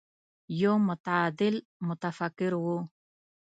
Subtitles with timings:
[0.61, 1.55] يو متعادل
[1.87, 2.65] متفکر و.